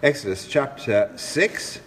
[0.00, 1.80] Exodus chapter 6.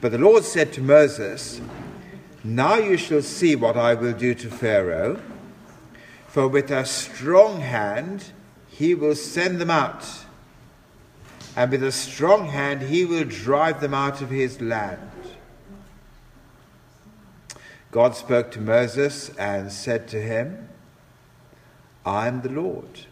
[0.00, 1.60] But the Lord said to Moses,
[2.42, 5.20] Now you shall see what I will do to Pharaoh,
[6.26, 8.32] for with a strong hand
[8.68, 10.04] he will send them out,
[11.54, 15.12] and with a strong hand he will drive them out of his land.
[17.92, 20.68] God spoke to Moses and said to him,
[22.04, 23.06] I am the Lord.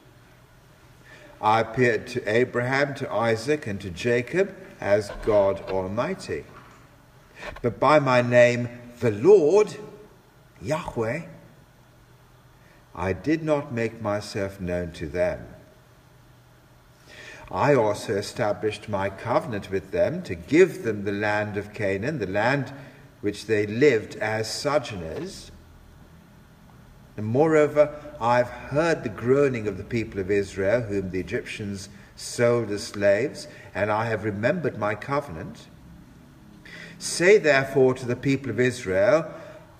[1.45, 6.45] I appeared to Abraham, to Isaac, and to Jacob as God Almighty.
[7.61, 9.77] But by my name, the Lord,
[10.63, 11.25] Yahweh,
[12.95, 15.47] I did not make myself known to them.
[17.51, 22.27] I also established my covenant with them to give them the land of Canaan, the
[22.27, 22.73] land
[23.21, 25.51] which they lived as sojourners.
[27.17, 32.71] And moreover, I've heard the groaning of the people of Israel, whom the Egyptians sold
[32.71, 35.69] as slaves, and I have remembered my covenant.
[36.99, 39.31] Say therefore to the people of Israel,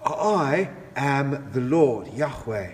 [0.05, 2.73] I am the Lord, Yahweh,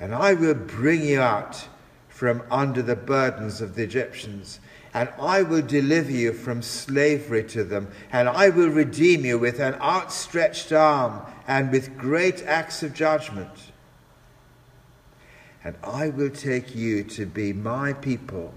[0.00, 1.68] and I will bring you out
[2.08, 4.60] from under the burdens of the Egyptians,
[4.96, 9.60] and I will deliver you from slavery to them, and I will redeem you with
[9.60, 13.72] an outstretched arm and with great acts of judgment.
[15.62, 18.54] And I will take you to be my people,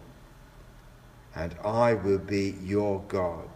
[1.36, 3.50] and I will be your God.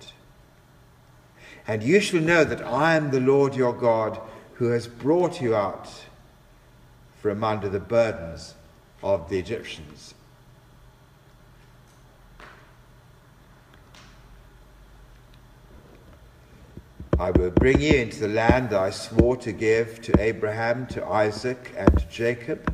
[1.65, 4.19] And you shall know that I am the Lord your God
[4.55, 5.89] who has brought you out
[7.21, 8.55] from under the burdens
[9.01, 10.15] of the Egyptians.
[17.19, 21.05] I will bring you into the land that I swore to give to Abraham, to
[21.05, 22.73] Isaac, and to Jacob,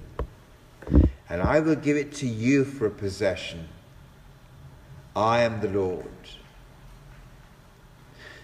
[1.30, 3.68] and I will give it to you for a possession.
[5.16, 6.06] I am the Lord.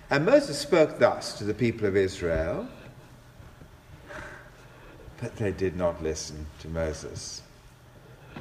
[0.09, 2.67] And Moses spoke thus to the people of Israel,
[5.21, 7.41] but they did not listen to Moses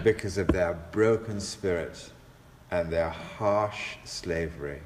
[0.02, 2.10] because of their broken spirit
[2.70, 4.80] and their harsh slavery.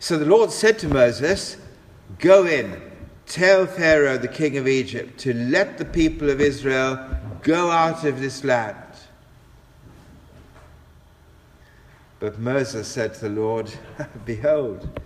[0.00, 1.58] So the Lord said to Moses,
[2.18, 2.80] Go in,
[3.26, 6.98] tell Pharaoh, the king of Egypt, to let the people of Israel
[7.42, 8.76] go out of this land.
[12.18, 13.70] But Moses said to the Lord,
[14.24, 15.00] Behold,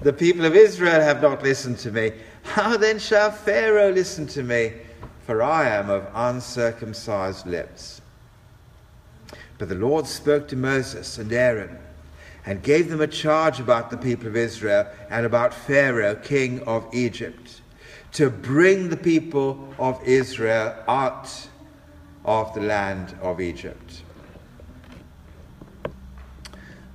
[0.00, 2.12] the people of Israel have not listened to me.
[2.42, 4.72] How then shall Pharaoh listen to me?
[5.26, 8.00] For I am of uncircumcised lips.
[9.58, 11.78] But the Lord spoke to Moses and Aaron
[12.44, 16.86] and gave them a charge about the people of Israel and about Pharaoh, king of
[16.92, 17.60] Egypt,
[18.12, 21.48] to bring the people of Israel out
[22.24, 24.02] of the land of Egypt.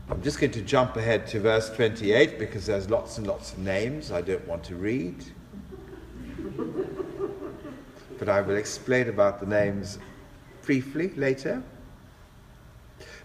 [0.10, 3.60] I'm just going to jump ahead to verse 28 because there's lots and lots of
[3.60, 5.24] names I don't want to read.
[8.18, 10.00] But I will explain about the names
[10.64, 11.62] briefly later.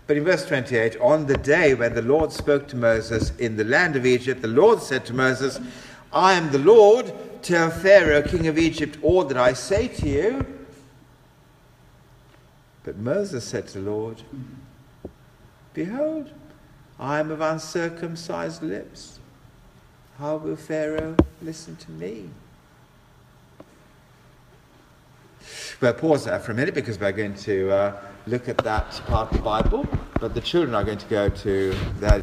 [0.07, 3.65] But in verse 28, on the day when the Lord spoke to Moses in the
[3.65, 5.61] land of Egypt, the Lord said to Moses,
[6.13, 10.47] I am the Lord, tell Pharaoh, king of Egypt, all that I say to you.
[12.85, 14.23] But Moses said to the Lord,
[15.73, 16.31] Behold,
[16.99, 19.21] I am of uncircumcised lips.
[20.19, 22.29] How will Pharaoh listen to me?
[25.81, 29.31] We'll pause there for a minute because we're going to uh, look at that part
[29.31, 29.87] of the Bible,
[30.21, 32.23] but the children are going to go to their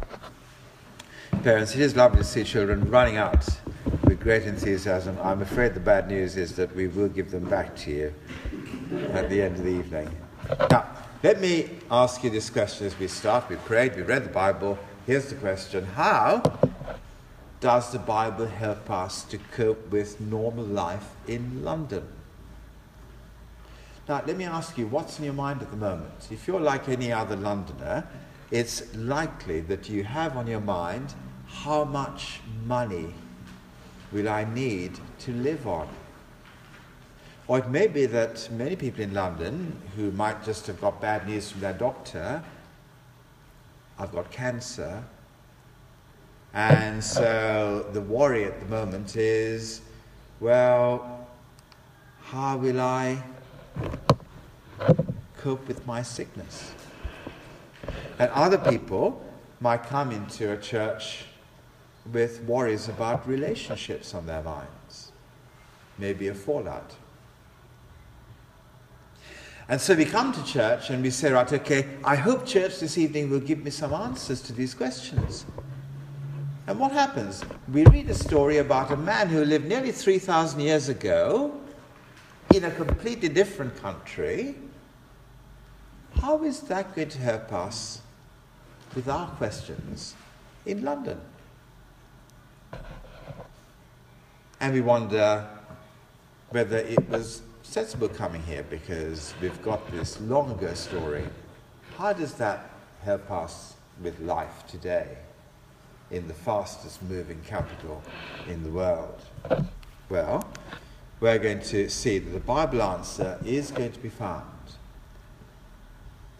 [1.42, 1.74] parents.
[1.74, 3.46] It is lovely to see children running out
[4.04, 5.18] with great enthusiasm.
[5.22, 8.14] I'm afraid the bad news is that we will give them back to you
[9.12, 10.14] at the end of the evening.
[10.70, 10.88] Now,
[11.22, 13.48] let me ask you this question as we start.
[13.48, 14.78] We prayed, we read the Bible.
[15.06, 16.42] Here's the question How
[17.60, 22.08] does the Bible help us to cope with normal life in London?
[24.10, 26.26] Now, let me ask you, what's in your mind at the moment?
[26.32, 28.04] If you're like any other Londoner,
[28.50, 31.14] it's likely that you have on your mind
[31.46, 33.14] how much money
[34.10, 35.86] will I need to live on?
[37.46, 41.28] Or it may be that many people in London who might just have got bad
[41.28, 42.42] news from their doctor,
[43.96, 45.04] I've got cancer,
[46.52, 49.82] and so the worry at the moment is,
[50.40, 51.28] well,
[52.24, 53.22] how will I
[55.36, 56.72] cope with my sickness?
[58.18, 59.24] And other people
[59.60, 61.24] might come into a church
[62.12, 65.12] with worries about relationships on their minds,
[65.98, 66.94] maybe a fallout.
[69.68, 72.98] And so we come to church and we say, right, okay, I hope church this
[72.98, 75.44] evening will give me some answers to these questions.
[76.66, 77.44] And what happens?
[77.72, 81.59] We read a story about a man who lived nearly 3,000 years ago
[82.54, 84.56] in a completely different country.
[86.20, 88.00] How is that going to help us
[88.94, 90.14] with our questions
[90.66, 91.20] in London?
[94.60, 95.48] And we wonder
[96.50, 101.24] whether it was sensible coming here because we've got this longer story.
[101.96, 102.70] How does that
[103.04, 105.18] help us with life today
[106.10, 108.02] in the fastest moving capital
[108.48, 109.20] in the world?
[110.08, 110.44] Well,
[111.20, 114.44] we're going to see that the Bible answer is going to be found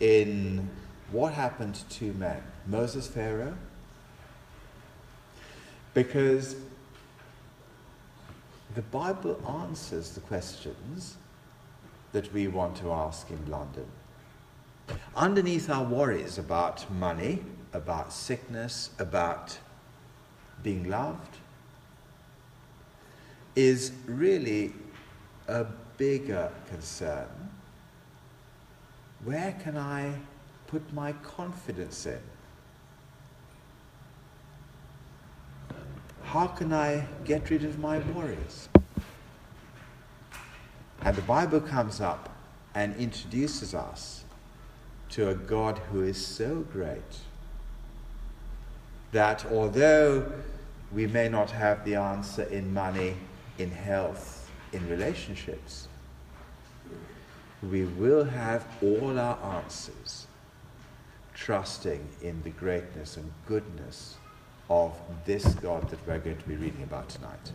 [0.00, 0.69] in
[1.12, 3.55] what happened to two men, Moses, Pharaoh,
[5.93, 6.56] because
[8.75, 11.17] the Bible answers the questions
[12.12, 13.87] that we want to ask in London.
[15.15, 19.59] Underneath our worries about money, about sickness, about
[20.62, 21.37] being loved,
[23.56, 24.73] is really
[25.49, 25.67] a
[25.97, 27.29] bigger concern.
[29.25, 30.14] Where can I
[30.67, 32.20] put my confidence in?
[36.25, 38.69] How can I get rid of my worries?
[41.02, 42.29] And the Bible comes up
[42.75, 44.25] and introduces us
[45.11, 47.19] to a God who is so great
[49.12, 50.31] that although
[50.93, 53.17] we may not have the answer in money,
[53.61, 55.87] in health, in relationships,
[57.62, 60.27] we will have all our answers
[61.35, 64.17] trusting in the greatness and goodness
[64.71, 67.53] of this God that we're going to be reading about tonight.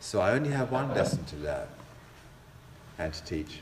[0.00, 1.68] So I only have one lesson to learn
[2.98, 3.60] and to teach.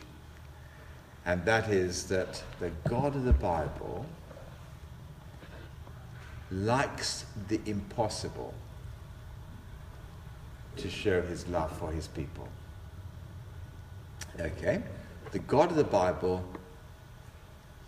[1.24, 4.06] And that is that the God of the Bible
[6.50, 8.54] likes the impossible
[10.76, 12.48] to show his love for his people.
[14.40, 14.82] Okay?
[15.32, 16.44] The God of the Bible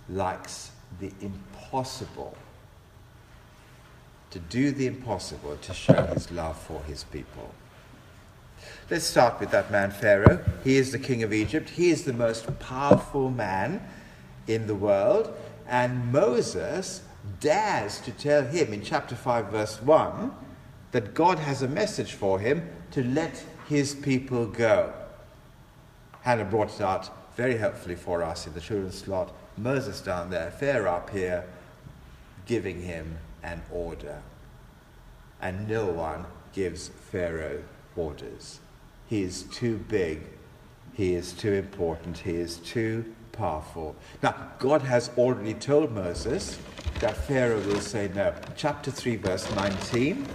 [0.08, 0.70] likes
[1.00, 2.37] the impossible
[4.31, 7.55] to do the impossible to show his love for his people.
[8.91, 10.44] Let's start with that man, Pharaoh.
[10.64, 11.70] He is the king of Egypt.
[11.70, 13.87] He is the most powerful man
[14.46, 15.32] in the world.
[15.67, 17.02] And Moses
[17.41, 20.34] dares to tell him in chapter 5, verse 1,
[20.93, 24.93] that God has a message for him to let his people go.
[26.23, 29.32] Hannah brought it out very helpfully for us in the children's slot.
[29.56, 31.44] Moses down there, Pharaoh up here,
[32.46, 34.23] giving him an order.
[35.40, 37.62] And no one gives Pharaoh
[37.94, 38.61] orders.
[39.06, 40.23] He is too big.
[40.94, 42.19] He is too important.
[42.19, 43.97] He is too powerful.
[44.23, 46.59] Now, God has already told Moses
[47.01, 48.35] that Pharaoh will say no.
[48.57, 50.27] Chapter 3, verse 19.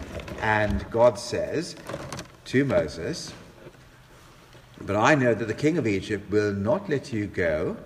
[0.42, 1.76] And God says
[2.46, 3.34] to Moses,
[4.82, 7.78] But I know that the king of Egypt will not let you go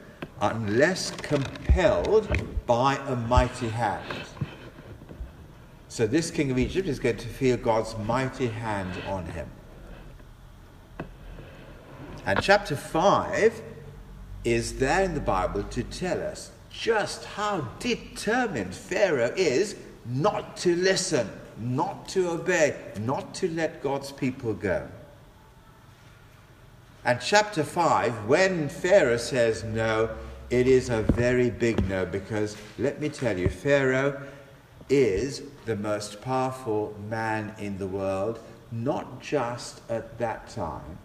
[0.41, 2.27] unless compelled
[2.65, 4.05] by a mighty hand.
[5.89, 9.49] So, this king of Egypt is going to feel God's mighty hand on him.
[12.27, 13.61] And chapter 5
[14.43, 19.75] is there in the Bible to tell us just how determined Pharaoh is
[20.05, 21.29] not to listen,
[21.59, 24.87] not to obey, not to let God's people go.
[27.03, 30.09] And chapter 5, when Pharaoh says no,
[30.49, 34.21] it is a very big no because let me tell you, Pharaoh
[34.89, 38.39] is the most powerful man in the world,
[38.71, 40.97] not just at that time,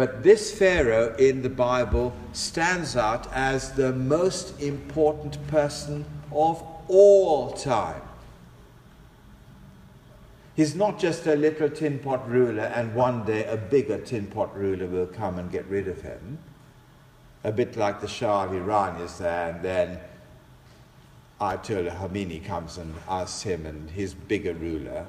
[0.00, 7.52] but this Pharaoh in the Bible stands out as the most important person of all
[7.52, 8.00] time.
[10.56, 14.56] He's not just a little tin pot ruler, and one day a bigger tin pot
[14.56, 16.38] ruler will come and get rid of him.
[17.44, 20.00] A bit like the Shah of Iran is there, and then
[21.42, 25.04] Ayatollah Khomeini comes and asks him and his bigger ruler.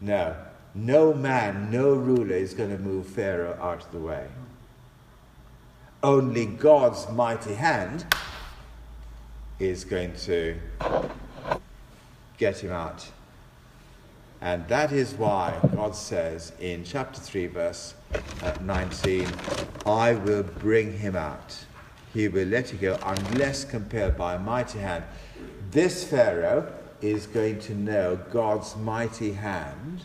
[0.00, 0.34] No,
[0.76, 4.26] no man, no ruler is going to move Pharaoh out of the way.
[6.02, 8.04] Only God's mighty hand
[9.58, 10.56] is going to
[12.36, 13.08] get him out.
[14.42, 17.94] And that is why God says in chapter 3, verse
[18.42, 19.26] uh, 19,
[19.86, 21.56] I will bring him out.
[22.12, 25.04] He will let you go unless compelled by a mighty hand.
[25.70, 30.02] This Pharaoh is going to know God's mighty hand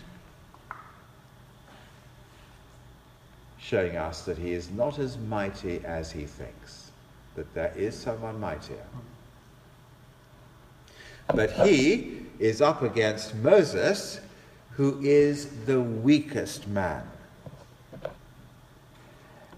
[3.71, 6.91] showing us that he is not as mighty as he thinks,
[7.35, 8.85] that there is someone mightier.
[11.33, 14.19] But he is up against Moses,
[14.71, 17.09] who is the weakest man.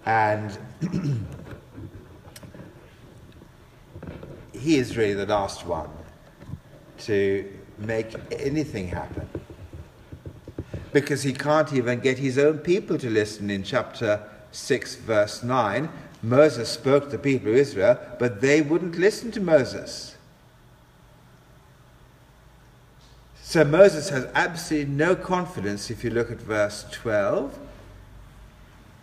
[0.05, 0.55] And
[4.53, 5.89] he is really the last one
[6.99, 9.27] to make anything happen.
[10.93, 13.49] Because he can't even get his own people to listen.
[13.49, 14.21] In chapter
[14.51, 15.89] 6, verse 9,
[16.21, 20.15] Moses spoke to the people of Israel, but they wouldn't listen to Moses.
[23.41, 27.59] So Moses has absolutely no confidence if you look at verse 12.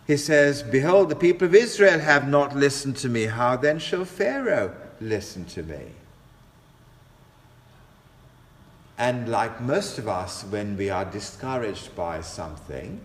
[0.06, 3.26] He says, Behold, the people of Israel have not listened to me.
[3.26, 5.82] How then shall Pharaoh listen to me?
[9.00, 13.00] And like most of us, when we are discouraged by something,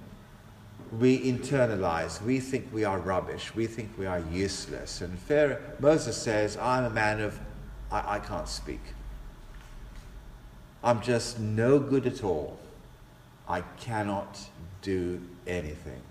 [0.99, 2.21] we internalize.
[2.21, 3.55] We think we are rubbish.
[3.55, 4.99] We think we are useless.
[4.99, 7.39] And Pharaoh, Moses says, I'm a man of,
[7.89, 8.81] I, I can't speak.
[10.83, 12.59] I'm just no good at all.
[13.47, 14.37] I cannot
[14.81, 16.01] do anything.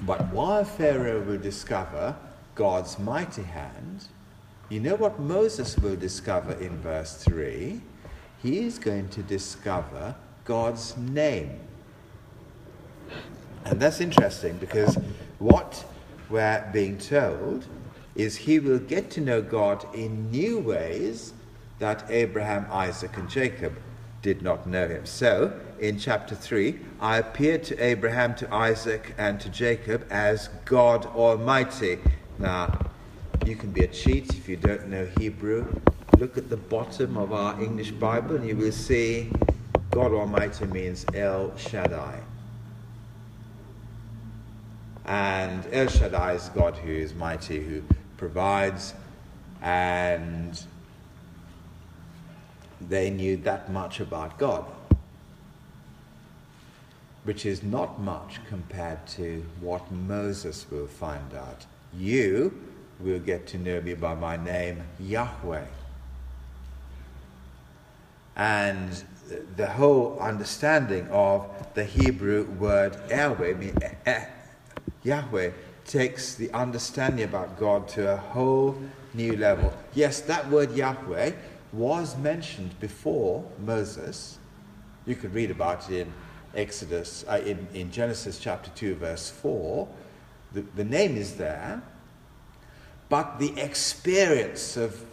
[0.00, 2.16] But while Pharaoh will discover
[2.54, 4.06] God's mighty hand,
[4.68, 7.80] you know what Moses will discover in verse 3?
[8.42, 11.60] He is going to discover God's name.
[13.64, 14.98] And that's interesting because
[15.38, 15.84] what
[16.28, 17.66] we're being told
[18.14, 21.32] is he will get to know God in new ways
[21.78, 23.76] that Abraham, Isaac, and Jacob
[24.22, 25.04] did not know him.
[25.04, 31.04] So, in chapter 3, I appeared to Abraham, to Isaac, and to Jacob as God
[31.06, 31.98] Almighty.
[32.38, 32.90] Now,
[33.46, 35.66] you can be a cheat if you don't know Hebrew.
[36.18, 39.30] Look at the bottom of our English Bible and you will see
[39.90, 42.20] God Almighty means El Shaddai.
[45.04, 47.82] And El Shaddai is God who is mighty, who
[48.16, 48.94] provides,
[49.62, 50.60] and
[52.80, 54.64] they knew that much about God,
[57.24, 61.66] which is not much compared to what Moses will find out.
[61.98, 62.58] You
[63.00, 65.64] will get to know me by my name, Yahweh.
[68.36, 69.04] And
[69.56, 73.72] the whole understanding of the Hebrew word Yahweh,
[75.02, 75.50] Yahweh,
[75.84, 78.76] takes the understanding about God to a whole
[79.12, 79.72] new level.
[79.94, 81.32] Yes, that word Yahweh
[81.72, 84.38] was mentioned before Moses.
[85.06, 86.12] You could read about it in
[86.54, 89.88] Exodus, uh, in, in Genesis chapter 2, verse 4.
[90.54, 91.82] The, the name is there,
[93.08, 95.04] but the experience of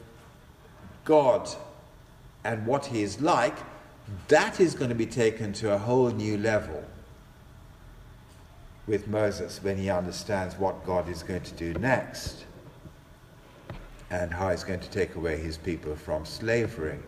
[1.03, 1.49] God
[2.43, 3.57] and what He is like,
[4.27, 6.83] that is going to be taken to a whole new level
[8.87, 12.45] with Moses when he understands what God is going to do next
[14.09, 16.99] and how he's going to take away his people from slavery.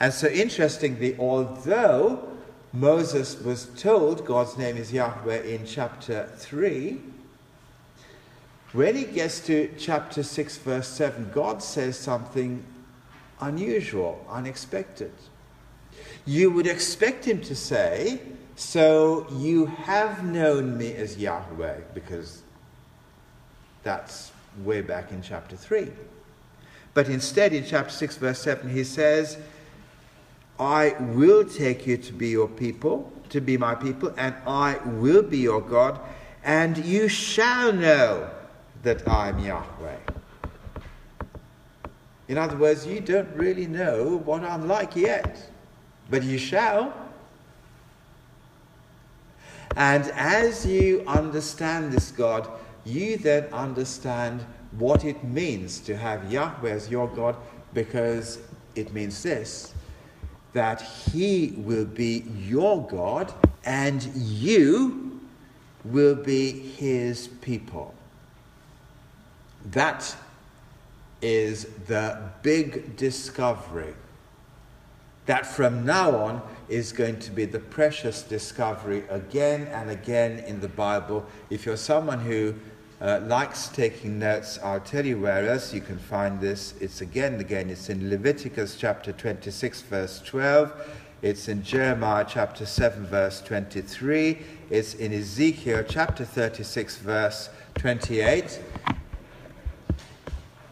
[0.00, 2.27] And so, interestingly, although
[2.72, 7.00] Moses was told God's name is Yahweh in chapter 3,
[8.72, 12.62] when he gets to chapter 6, verse 7, God says something
[13.40, 15.12] unusual, unexpected.
[16.26, 18.20] You would expect him to say,
[18.56, 22.42] So you have known me as Yahweh, because
[23.82, 24.32] that's
[24.62, 25.90] way back in chapter 3.
[26.92, 29.38] But instead, in chapter 6, verse 7, he says,
[30.58, 35.22] I will take you to be your people, to be my people, and I will
[35.22, 36.00] be your God,
[36.42, 38.30] and you shall know
[38.82, 39.98] that I'm Yahweh.
[42.28, 45.50] In other words, you don't really know what I'm like yet,
[46.10, 46.92] but you shall.
[49.76, 52.48] And as you understand this God,
[52.84, 57.36] you then understand what it means to have Yahweh as your God
[57.72, 58.38] because
[58.74, 59.72] it means this
[60.58, 63.32] that He will be your God
[63.64, 65.20] and you
[65.84, 67.94] will be His people.
[69.66, 70.16] That
[71.22, 73.94] is the big discovery
[75.26, 80.58] that from now on is going to be the precious discovery again and again in
[80.58, 81.24] the Bible.
[81.50, 82.54] If you're someone who
[83.00, 86.74] uh, likes taking notes, I'll tell you where else you can find this.
[86.80, 90.72] It's again again, it's in Leviticus chapter 26, verse 12.
[91.20, 94.38] It's in Jeremiah chapter 7, verse 23.
[94.70, 98.60] It's in Ezekiel chapter 36, verse 28.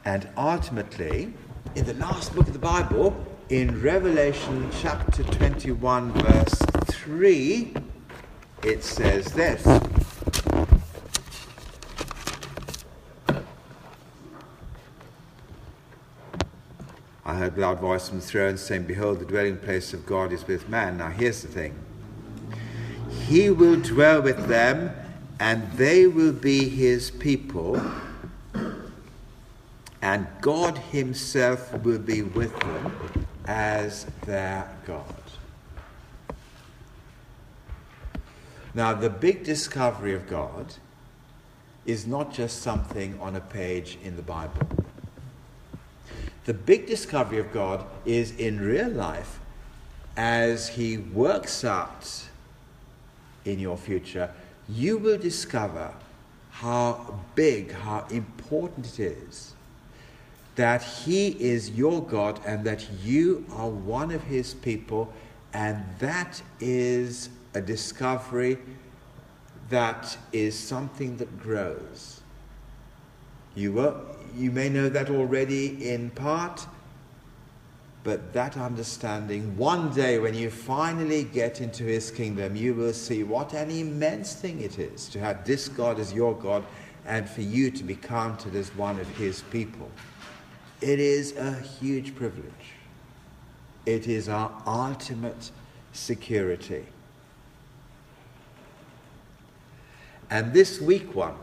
[0.05, 1.33] And ultimately,
[1.75, 3.17] in the last book of the Bible,
[3.49, 6.55] in Revelation chapter 21, verse
[6.91, 7.75] 3,
[8.63, 10.06] it says this.
[17.47, 20.47] Heard a loud voice from the throne saying, Behold, the dwelling place of God is
[20.49, 20.97] with man.
[20.97, 21.75] Now here's the thing
[23.27, 24.91] He will dwell with them,
[25.39, 27.81] and they will be his people,
[30.03, 35.05] and God himself will be with them as their God.
[38.75, 40.75] Now, the big discovery of God
[41.87, 44.86] is not just something on a page in the Bible.
[46.47, 49.41] The big discovery of God is in real life
[50.17, 52.29] as He works out
[53.45, 54.31] in your future,
[54.69, 55.93] you will discover
[56.51, 59.53] how big, how important it is
[60.57, 65.13] that He is your God and that you are one of His people,
[65.53, 68.59] and that is a discovery
[69.69, 72.21] that is something that grows.
[73.55, 74.01] You, were,
[74.35, 76.67] you may know that already in part,
[78.05, 83.25] but that understanding, one day when you finally get into his kingdom, you will see
[83.25, 86.65] what an immense thing it is to have this God as your God
[87.05, 89.91] and for you to be counted as one of his people.
[90.81, 92.53] It is a huge privilege.
[93.87, 95.51] It is our ultimate
[95.93, 96.87] security.
[100.31, 101.35] And this weak one,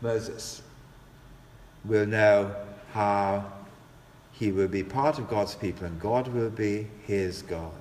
[0.00, 0.62] Moses,
[1.84, 2.54] will know
[2.92, 3.52] how
[4.32, 7.72] he will be part of God's people and God will be his God.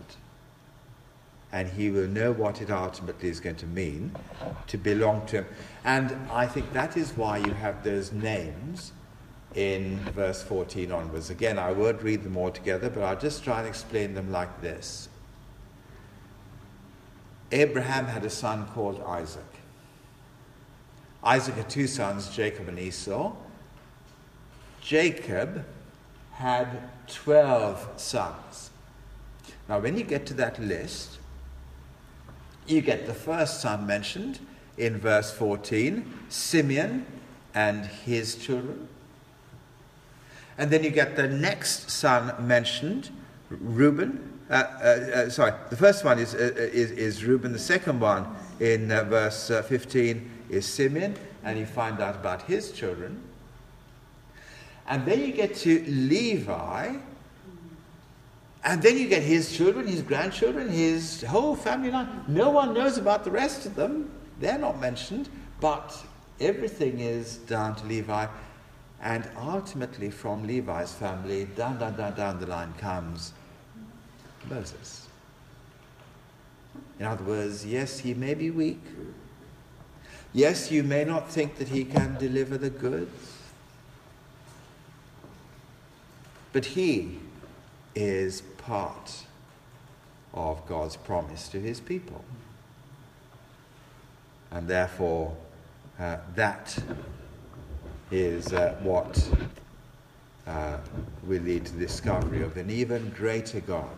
[1.54, 4.16] And he will know what it ultimately is going to mean
[4.68, 5.46] to belong to him.
[5.84, 8.94] And I think that is why you have those names
[9.56, 11.30] in verse 14 onwards.
[11.30, 14.62] Again, I won't read them all together, but I'll just try and explain them like
[14.62, 15.10] this
[17.52, 19.44] Abraham had a son called Isaac.
[21.24, 23.34] Isaac had two sons, Jacob and Esau.
[24.82, 25.66] Jacob
[26.34, 28.72] had 12 sons.
[29.70, 31.20] Now, when you get to that list,
[32.68, 34.40] you get the first son mentioned
[34.78, 37.06] in verse 14 Simeon
[37.54, 38.88] and his children.
[40.58, 43.10] And then you get the next son mentioned,
[43.50, 44.40] Reuben.
[44.50, 47.54] Uh, uh, uh, sorry, the first one is, uh, is, is Reuben.
[47.54, 52.44] The second one in uh, verse uh, 15 is Simeon, and you find out about
[52.44, 53.22] his children.
[54.88, 56.96] And then you get to Levi,
[58.64, 62.26] and then you get his children, his grandchildren, his whole family line.
[62.28, 64.12] No one knows about the rest of them.
[64.40, 65.96] They're not mentioned, but
[66.40, 68.28] everything is down to Levi.
[69.02, 73.34] And ultimately, from Levi's family, down, down, down, down the line comes
[74.50, 75.08] Moses.
[77.00, 78.80] In other words, yes, he may be weak,
[80.34, 83.12] Yes, you may not think that he can deliver the goods,
[86.54, 87.20] but he
[87.96, 89.24] is part
[90.34, 92.24] of God's promise to his people.
[94.52, 95.36] And therefore,
[96.00, 96.78] uh, that
[98.12, 99.30] is uh, what
[100.48, 100.78] uh,
[101.24, 103.98] will lead to the discovery of an even greater God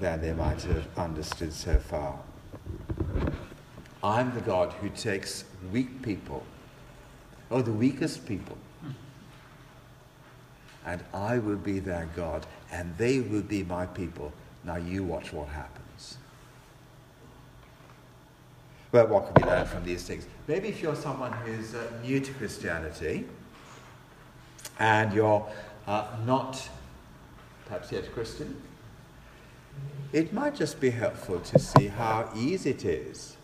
[0.00, 2.18] than they might have understood so far.
[4.02, 6.44] I'm the God who takes weak people,
[7.50, 8.58] or the weakest people,
[10.86, 14.32] and I will be their God, and they will be my people.
[14.64, 16.18] Now you watch what happens.
[18.92, 20.26] Well, what can we learn from these things?
[20.46, 23.24] Maybe if you're someone who's uh, new to Christianity
[24.78, 25.46] and you're
[25.86, 26.68] uh, not
[27.66, 28.62] perhaps yet a Christian,
[30.12, 33.36] it might just be helpful to see how easy it is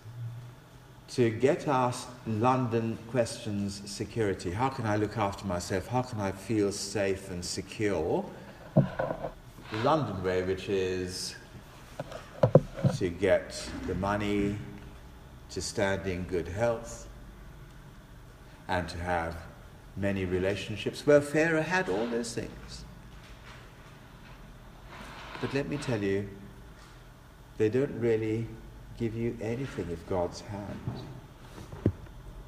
[1.11, 4.53] to get asked London questions security.
[4.53, 5.89] How can I look after myself?
[5.89, 8.25] How can I feel safe and secure?
[8.77, 11.35] The London way, which is
[12.97, 14.57] to get the money,
[15.51, 17.09] to stand in good health,
[18.69, 19.37] and to have
[19.97, 21.05] many relationships.
[21.05, 22.85] Well, Pharaoh had all those things.
[25.41, 26.29] But let me tell you,
[27.59, 28.47] they don't really
[29.01, 30.79] give you anything if God's hand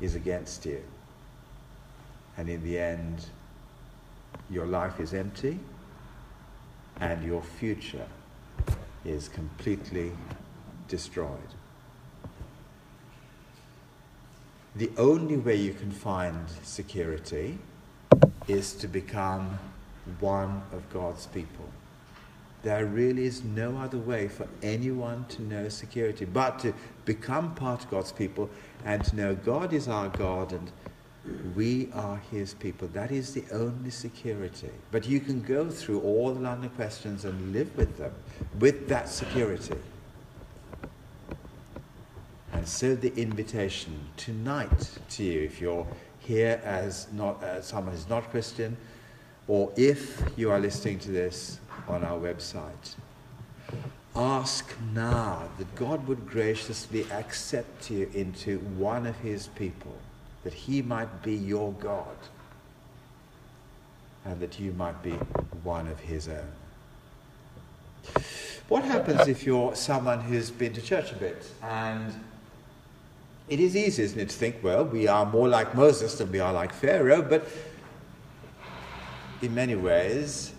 [0.02, 0.82] is against you.
[2.36, 3.24] And in the end,
[4.50, 5.58] your life is empty
[7.00, 8.06] and your future
[9.02, 10.12] is completely
[10.88, 11.54] destroyed.
[14.76, 17.58] The only way you can find security
[18.46, 19.58] is to become
[20.20, 21.68] one of God's people.
[22.62, 26.72] There really is no other way for anyone to know security but to
[27.04, 28.48] become part of God's people
[28.84, 30.70] and to know God is our God and
[31.54, 32.88] we are his people.
[32.88, 34.70] That is the only security.
[34.90, 38.12] But you can go through all the London questions and live with them
[38.58, 39.76] with that security.
[42.52, 45.86] And so the invitation tonight to you, if you're
[46.18, 48.76] here as not as someone who's not Christian,
[49.48, 52.94] or if you are listening to this on our website,
[54.14, 59.96] ask now that God would graciously accept you into one of his people
[60.44, 62.16] that he might be your God
[64.24, 65.12] and that you might be
[65.62, 66.52] one of his own.
[68.68, 72.12] What happens if you're someone who's been to church a bit and
[73.48, 76.40] it is easy, isn't it, to think, well, we are more like Moses than we
[76.40, 77.46] are like Pharaoh, but
[79.42, 80.52] in many ways,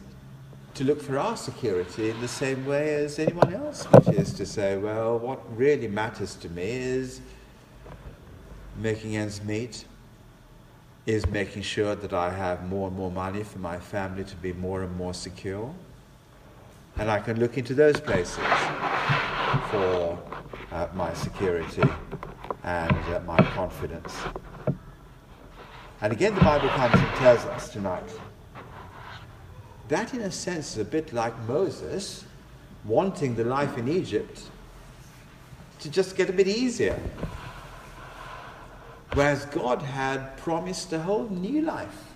[0.74, 4.46] to look for our security in the same way as anyone else, which is to
[4.46, 7.22] say, well, what really matters to me is
[8.78, 9.86] making ends meet
[11.06, 14.54] is making sure that I have more and more money for my family to be
[14.54, 15.74] more and more secure.
[16.98, 18.38] And I can look into those places
[19.70, 20.18] for
[20.72, 21.84] uh, my security
[22.64, 24.16] and uh, my confidence.
[26.02, 28.10] And again, the Bible comes and tells us tonight
[29.88, 32.26] that, in a sense, is a bit like Moses
[32.86, 34.42] wanting the life in Egypt
[35.80, 37.00] to just get a bit easier.
[39.14, 42.14] Whereas God had promised a whole new life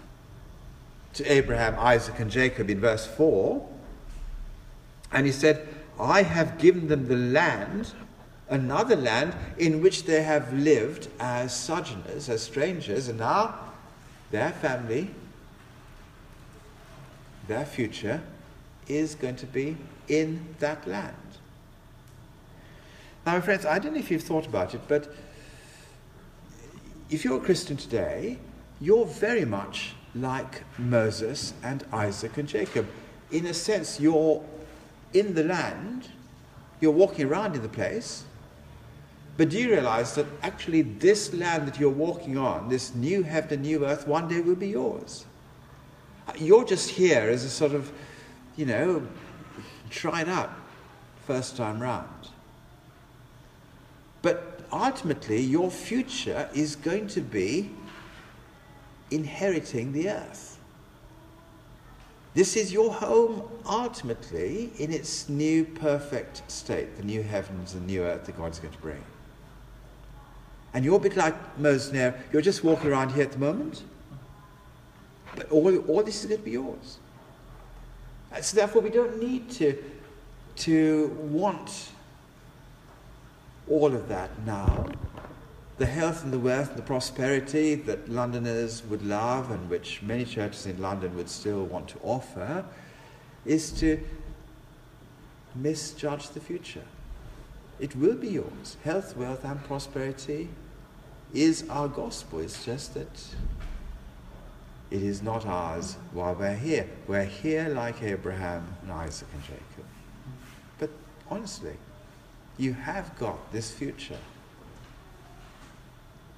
[1.13, 3.67] to Abraham, Isaac, and Jacob in verse 4.
[5.11, 5.67] And he said,
[5.99, 7.91] I have given them the land,
[8.49, 13.55] another land, in which they have lived as sojourners, as strangers, and now
[14.31, 15.11] their family,
[17.47, 18.21] their future,
[18.87, 21.15] is going to be in that land.
[23.25, 25.13] Now, my friends, I don't know if you've thought about it, but
[27.09, 28.37] if you're a Christian today,
[28.79, 32.87] you're very much like Moses and Isaac and Jacob.
[33.31, 34.43] In a sense, you're
[35.13, 36.09] in the land,
[36.79, 38.23] you're walking around in the place,
[39.37, 43.53] but do you realize that actually this land that you're walking on, this new heaven
[43.53, 45.25] and new earth, one day will be yours?
[46.35, 47.91] You're just here as a sort of,
[48.55, 49.07] you know,
[49.89, 50.51] tried out
[51.25, 52.29] first time round.
[54.21, 57.71] But ultimately, your future is going to be
[59.11, 60.59] inheriting the earth.
[62.33, 68.03] This is your home ultimately in its new perfect state, the new heavens and new
[68.03, 69.03] earth that God's going to bring.
[70.73, 73.83] And you're a bit like Moses now, you're just walking around here at the moment,
[75.37, 76.97] but all, all this is going to be yours.
[78.31, 79.81] And so therefore we don't need to,
[80.57, 81.91] to want
[83.69, 84.87] all of that now.
[85.77, 90.25] The health and the wealth and the prosperity that Londoners would love and which many
[90.25, 92.65] churches in London would still want to offer
[93.45, 93.99] is to
[95.53, 96.83] misjudge the future.
[97.79, 98.77] It will be yours.
[98.83, 100.49] Health, wealth, and prosperity
[101.31, 102.39] is our gospel.
[102.39, 103.27] It's just that
[104.89, 106.89] it is not ours while we're here.
[107.07, 109.85] We're here like Abraham and Isaac and Jacob.
[110.79, 110.89] But
[111.29, 111.75] honestly,
[112.57, 114.19] you have got this future.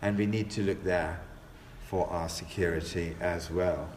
[0.01, 1.19] And we need to look there
[1.87, 3.89] for our security as well.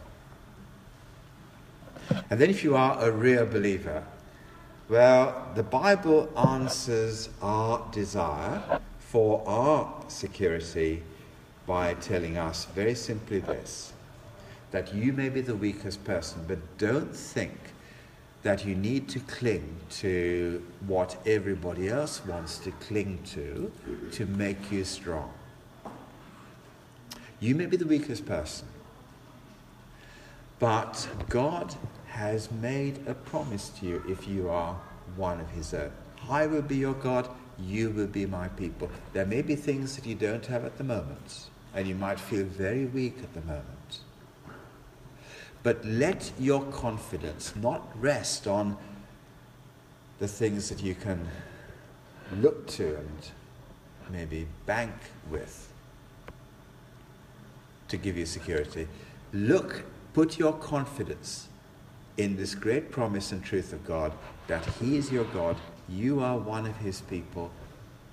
[2.29, 4.03] And then, if you are a real believer,
[4.89, 11.03] well, the Bible answers our desire for our security
[11.67, 13.93] by telling us very simply this
[14.73, 17.53] that you may be the weakest person, but don't think
[18.43, 23.71] that you need to cling to what everybody else wants to cling to
[24.11, 25.33] to make you strong.
[27.39, 28.67] You may be the weakest person,
[30.59, 31.75] but God
[32.07, 34.81] has made a promise to you if you are
[35.17, 35.93] one of His own.
[36.29, 38.91] I will be your God, you will be my people.
[39.13, 42.45] There may be things that you don't have at the moment, and you might feel
[42.45, 44.01] very weak at the moment.
[45.63, 48.77] But let your confidence not rest on
[50.19, 51.29] the things that you can
[52.41, 53.31] look to and
[54.11, 54.95] maybe bank
[55.31, 55.73] with
[57.89, 58.89] to give you security.
[59.33, 61.49] Look, put your confidence
[62.17, 64.13] in this great promise and truth of God
[64.47, 65.57] that He is your God,
[65.89, 67.51] you are one of His people,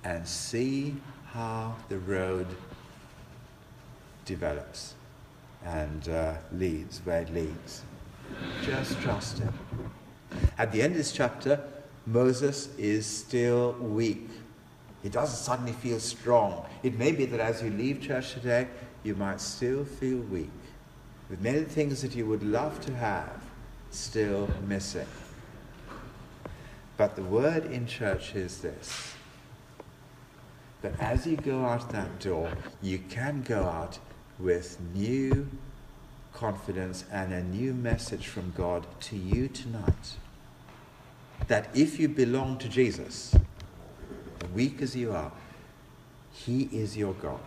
[0.04, 0.96] and see
[1.32, 2.46] how the road
[4.24, 4.94] develops
[5.64, 7.82] and uh, leads where it leads.
[8.64, 9.52] Just trust Him.
[10.58, 11.60] At the end of this chapter,
[12.06, 14.28] Moses is still weak.
[15.02, 16.64] He doesn't suddenly feel strong.
[16.82, 18.68] It may be that as you leave church today,
[19.02, 20.50] you might still feel weak,
[21.28, 23.42] with many things that you would love to have
[23.90, 25.06] still missing.
[26.96, 29.14] But the word in church is this
[30.82, 33.98] that as you go out that door, you can go out
[34.42, 35.48] with new
[36.32, 40.16] confidence and a new message from God to you tonight.
[41.48, 43.34] That if you belong to Jesus,
[44.54, 45.32] weak as you are,
[46.32, 47.40] He is your God.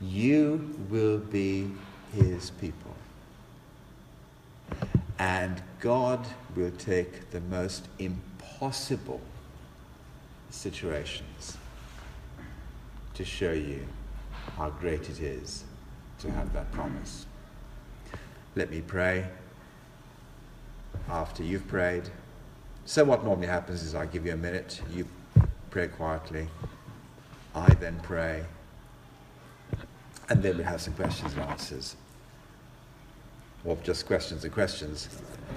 [0.00, 1.70] You will be
[2.14, 2.94] His people.
[5.18, 9.20] And God will take the most impossible
[10.50, 11.56] situations
[13.14, 13.86] to show you
[14.56, 15.64] how great it is
[16.20, 17.26] to have that promise.
[18.54, 19.26] Let me pray.
[21.08, 22.04] After you've prayed,
[22.84, 25.06] so what normally happens is I give you a minute, you
[25.70, 26.48] pray quietly,
[27.54, 28.44] I then pray,
[30.28, 31.96] and then we have some questions and answers.
[33.64, 35.08] Or just questions and questions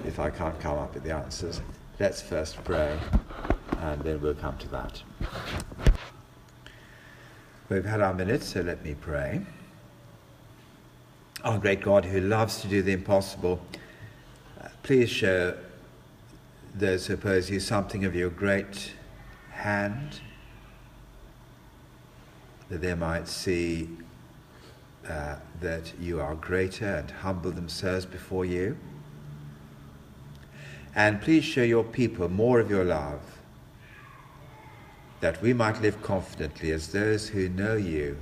[0.06, 1.62] if I can't come up with the answers.
[2.00, 2.98] Let's first pray,
[3.80, 5.02] and then we'll come to that.
[7.67, 9.41] We've had our minute, so let me pray.
[11.43, 13.60] Our great God who loves to do the impossible,
[14.62, 15.58] uh, please show
[16.75, 18.93] those who oppose you something of your great
[19.49, 20.19] hand,
[22.69, 23.89] that they might see
[25.10, 28.78] uh, that you are greater and humble themselves before you.
[30.93, 33.35] And please show your people more of your love
[35.21, 38.17] that we might live confidently as those who know you,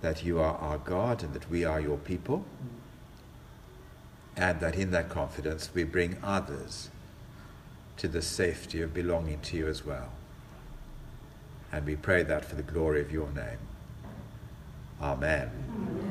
[0.00, 2.44] that you are our God and that we are your people,
[4.36, 6.90] and that in that confidence we bring others
[7.96, 10.10] to the safety of belonging to you as well.
[11.72, 13.58] And we pray that for the glory of your name.
[15.00, 16.07] Amen.